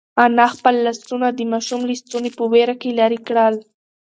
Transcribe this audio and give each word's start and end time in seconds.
انا 0.25 0.45
خپل 0.55 0.75
لاسونه 0.85 1.27
د 1.33 1.39
ماشوم 1.51 1.81
له 1.89 1.93
ستوني 2.01 2.31
په 2.37 2.43
وېره 2.51 2.75
کې 2.81 2.97
لرې 2.99 3.19
کړل. 3.27 3.55